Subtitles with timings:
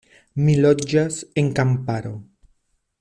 [0.45, 2.15] Mi loĝas en kamparo.